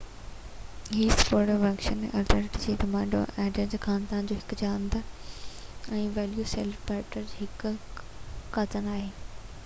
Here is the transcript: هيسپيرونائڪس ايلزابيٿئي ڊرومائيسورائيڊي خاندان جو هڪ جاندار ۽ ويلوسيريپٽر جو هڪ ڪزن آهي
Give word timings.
هيسپيرونائڪس 0.99 1.89
ايلزابيٿئي 2.05 2.77
ڊرومائيسورائيڊي 2.83 3.79
خاندان 3.83 4.29
جو 4.31 4.37
هڪ 4.39 4.57
جاندار 4.61 5.35
۽ 5.99 6.01
ويلوسيريپٽر 6.15 7.29
جو 7.35 7.43
هڪ 7.67 8.03
ڪزن 8.57 8.89
آهي 8.95 9.05